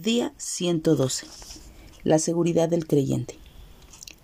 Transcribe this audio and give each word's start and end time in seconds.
Día 0.00 0.32
112. 0.36 1.26
La 2.04 2.20
seguridad 2.20 2.68
del 2.68 2.86
creyente. 2.86 3.36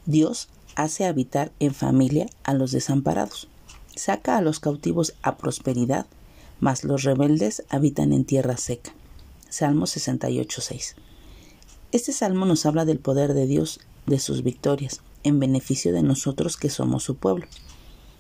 Dios 0.07 0.49
hace 0.77 1.05
habitar 1.05 1.51
en 1.59 1.75
familia 1.75 2.27
a 2.45 2.55
los 2.55 2.71
desamparados. 2.71 3.49
Saca 3.97 4.37
a 4.37 4.41
los 4.41 4.61
cautivos 4.61 5.15
a 5.23 5.37
prosperidad, 5.37 6.07
mas 6.61 6.85
los 6.85 7.03
rebeldes 7.03 7.65
habitan 7.71 8.13
en 8.13 8.25
tierra 8.25 8.57
seca. 8.57 8.95
Salmo 9.49 9.87
68.6. 9.87 10.95
Este 11.91 12.13
salmo 12.13 12.47
nos 12.47 12.67
habla 12.67 12.85
del 12.85 13.01
poder 13.01 13.35
de 13.35 13.49
Dios, 13.49 13.81
de 14.07 14.21
sus 14.21 14.45
victorias, 14.45 15.01
en 15.25 15.41
beneficio 15.41 15.93
de 15.93 16.05
nosotros 16.05 16.57
que 16.57 16.71
somos 16.71 17.03
su 17.03 17.17
pueblo. 17.17 17.49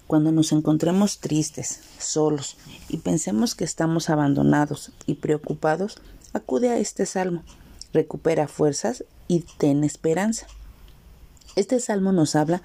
Cuando 0.09 0.32
nos 0.32 0.50
encontremos 0.50 1.21
tristes, 1.21 1.82
solos 2.00 2.57
y 2.89 2.96
pensemos 2.96 3.55
que 3.55 3.62
estamos 3.62 4.11
abandonados 4.11 4.91
y 5.07 5.14
preocupados, 5.14 5.98
acude 6.35 6.69
a 6.69 6.79
este 6.79 7.07
salmo, 7.07 7.43
recupera 7.93 8.46
fuerzas 8.49 9.04
y 9.29 9.46
ten 9.58 9.85
esperanza. 9.85 10.46
Este 11.57 11.79
salmo 11.81 12.13
nos 12.13 12.35
habla 12.35 12.63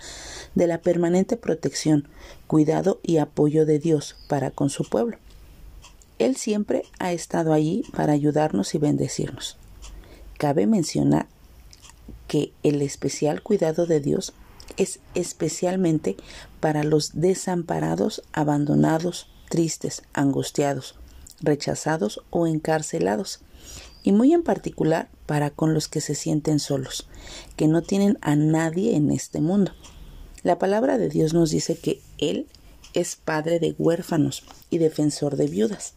de 0.56 0.68
la 0.68 0.82
permanente 0.82 1.38
protección, 1.38 2.08
cuidado 2.48 3.00
y 3.04 3.18
apoyo 3.18 3.66
de 3.66 3.80
Dios 3.80 4.18
para 4.28 4.52
con 4.52 4.70
su 4.70 4.84
pueblo. 4.84 5.18
Él 6.18 6.36
siempre 6.36 6.84
ha 7.00 7.14
estado 7.14 7.54
allí 7.54 7.84
para 7.96 8.14
ayudarnos 8.14 8.76
y 8.76 8.80
bendecirnos. 8.80 9.58
Cabe 10.38 10.68
mencionar 10.68 11.28
que 12.28 12.52
el 12.64 12.82
especial 12.82 13.42
cuidado 13.42 13.86
de 13.86 14.00
Dios 14.00 14.34
es 14.78 15.00
especialmente 15.14 16.18
para 16.60 16.84
los 16.84 17.20
desamparados, 17.20 18.24
abandonados, 18.34 19.30
tristes, 19.50 20.04
angustiados, 20.14 20.96
rechazados 21.42 22.22
o 22.30 22.48
encarcelados, 22.48 23.42
y 24.04 24.12
muy 24.12 24.34
en 24.34 24.44
particular 24.44 25.10
para 25.26 25.50
con 25.50 25.74
los 25.74 25.88
que 25.88 26.02
se 26.02 26.16
sienten 26.16 26.60
solos, 26.60 27.08
que 27.56 27.68
no 27.68 27.82
tienen 27.82 28.18
a 28.22 28.36
nadie 28.36 28.96
en 28.96 29.12
este 29.12 29.42
mundo. 29.42 29.72
La 30.44 30.58
palabra 30.58 30.98
de 30.98 31.10
Dios 31.10 31.34
nos 31.34 31.52
dice 31.52 31.78
que 31.78 32.02
Él 32.18 32.48
es 32.94 33.16
padre 33.16 33.60
de 33.60 33.76
huérfanos 33.78 34.44
y 34.70 34.78
defensor 34.78 35.36
de 35.36 35.48
viudas, 35.48 35.94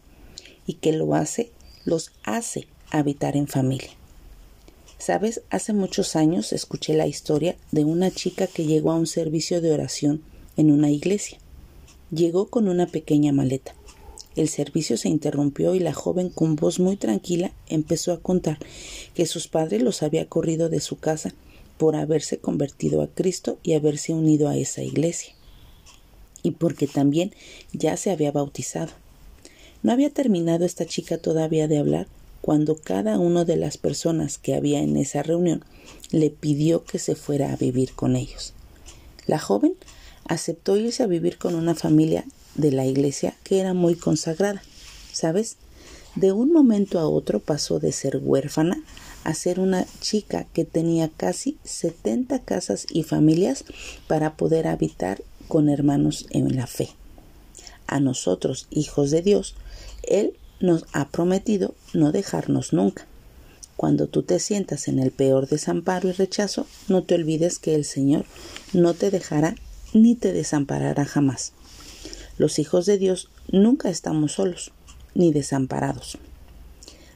y 0.65 0.75
que 0.75 0.91
lo 0.91 1.15
hace, 1.15 1.51
los 1.85 2.11
hace 2.23 2.67
habitar 2.91 3.35
en 3.35 3.47
familia. 3.47 3.91
Sabes, 4.97 5.41
hace 5.49 5.73
muchos 5.73 6.15
años 6.15 6.53
escuché 6.53 6.93
la 6.93 7.07
historia 7.07 7.57
de 7.71 7.83
una 7.83 8.11
chica 8.11 8.47
que 8.47 8.65
llegó 8.65 8.91
a 8.91 8.95
un 8.95 9.07
servicio 9.07 9.59
de 9.59 9.73
oración 9.73 10.23
en 10.55 10.71
una 10.71 10.91
iglesia. 10.91 11.39
Llegó 12.09 12.47
con 12.47 12.69
una 12.69 12.87
pequeña 12.87 13.33
maleta. 13.33 13.75
El 14.35 14.49
servicio 14.49 14.97
se 14.97 15.09
interrumpió 15.09 15.75
y 15.75 15.79
la 15.79 15.93
joven 15.93 16.29
con 16.29 16.55
voz 16.55 16.79
muy 16.79 16.97
tranquila 16.97 17.51
empezó 17.67 18.11
a 18.11 18.19
contar 18.19 18.57
que 19.13 19.25
sus 19.25 19.47
padres 19.47 19.81
los 19.83 20.01
había 20.01 20.27
corrido 20.27 20.69
de 20.69 20.79
su 20.79 20.97
casa 20.97 21.33
por 21.77 21.95
haberse 21.95 22.39
convertido 22.39 23.01
a 23.01 23.07
Cristo 23.07 23.59
y 23.63 23.73
haberse 23.73 24.13
unido 24.13 24.47
a 24.47 24.57
esa 24.57 24.81
iglesia, 24.81 25.33
y 26.41 26.51
porque 26.51 26.87
también 26.87 27.33
ya 27.73 27.97
se 27.97 28.11
había 28.11 28.31
bautizado. 28.31 28.91
No 29.83 29.91
había 29.91 30.09
terminado 30.09 30.65
esta 30.65 30.85
chica 30.85 31.17
todavía 31.17 31.67
de 31.67 31.77
hablar 31.77 32.07
cuando 32.41 32.75
cada 32.75 33.19
una 33.19 33.45
de 33.45 33.57
las 33.57 33.77
personas 33.77 34.37
que 34.37 34.55
había 34.55 34.81
en 34.81 34.97
esa 34.97 35.23
reunión 35.23 35.63
le 36.11 36.29
pidió 36.29 36.83
que 36.83 36.99
se 36.99 37.15
fuera 37.15 37.53
a 37.53 37.55
vivir 37.55 37.93
con 37.93 38.15
ellos. 38.15 38.53
La 39.27 39.39
joven 39.39 39.75
aceptó 40.25 40.77
irse 40.77 41.03
a 41.03 41.07
vivir 41.07 41.37
con 41.37 41.55
una 41.55 41.75
familia 41.75 42.25
de 42.55 42.71
la 42.71 42.85
iglesia 42.85 43.35
que 43.43 43.59
era 43.59 43.73
muy 43.73 43.95
consagrada. 43.95 44.61
¿Sabes? 45.11 45.57
De 46.15 46.31
un 46.31 46.51
momento 46.51 46.99
a 46.99 47.07
otro 47.07 47.39
pasó 47.39 47.79
de 47.79 47.91
ser 47.91 48.17
huérfana 48.17 48.83
a 49.23 49.33
ser 49.33 49.59
una 49.59 49.85
chica 50.01 50.45
que 50.53 50.65
tenía 50.65 51.09
casi 51.09 51.57
70 51.63 52.39
casas 52.39 52.85
y 52.91 53.03
familias 53.03 53.63
para 54.07 54.35
poder 54.35 54.67
habitar 54.67 55.23
con 55.47 55.69
hermanos 55.69 56.27
en 56.29 56.55
la 56.55 56.67
fe. 56.67 56.89
A 57.87 57.99
nosotros, 57.99 58.67
hijos 58.69 59.11
de 59.11 59.21
Dios, 59.21 59.55
Él 60.03 60.35
nos 60.59 60.85
ha 60.93 61.09
prometido 61.09 61.73
no 61.93 62.11
dejarnos 62.11 62.73
nunca. 62.73 63.05
Cuando 63.75 64.07
tú 64.07 64.23
te 64.23 64.39
sientas 64.39 64.87
en 64.87 64.99
el 64.99 65.11
peor 65.11 65.47
desamparo 65.47 66.09
y 66.09 66.11
rechazo, 66.11 66.67
no 66.87 67.03
te 67.03 67.15
olvides 67.15 67.59
que 67.59 67.75
el 67.75 67.85
Señor 67.85 68.25
no 68.71 68.93
te 68.93 69.09
dejará 69.09 69.55
ni 69.93 70.15
te 70.15 70.31
desamparará 70.31 71.05
jamás. 71.05 71.53
Los 72.37 72.59
hijos 72.59 72.85
de 72.85 72.97
Dios 72.97 73.29
nunca 73.51 73.89
estamos 73.89 74.33
solos 74.33 74.71
ni 75.15 75.31
desamparados. 75.31 76.17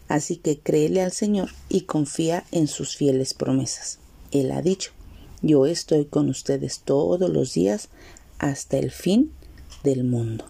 Así 0.07 0.37
que 0.37 0.59
créele 0.59 1.01
al 1.01 1.11
Señor 1.11 1.49
y 1.69 1.81
confía 1.81 2.45
en 2.51 2.67
sus 2.67 2.95
fieles 2.95 3.33
promesas. 3.33 3.99
Él 4.31 4.51
ha 4.51 4.61
dicho, 4.61 4.91
yo 5.41 5.65
estoy 5.65 6.05
con 6.05 6.29
ustedes 6.29 6.79
todos 6.79 7.29
los 7.29 7.53
días 7.53 7.89
hasta 8.39 8.77
el 8.77 8.91
fin 8.91 9.31
del 9.83 10.03
mundo. 10.03 10.45